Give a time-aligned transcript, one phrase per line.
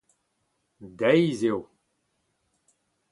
[0.99, 1.59] Deiz eo.